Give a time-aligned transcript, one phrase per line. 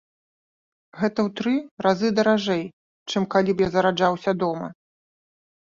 [1.01, 1.53] Гэта ў тры
[1.87, 2.63] разы даражэй,
[3.13, 4.67] чым калі б я зараджаўся дома!